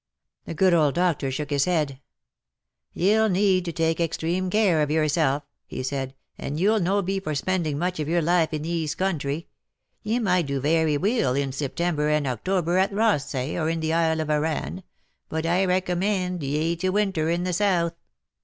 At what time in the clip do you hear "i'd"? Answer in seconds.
15.45-15.67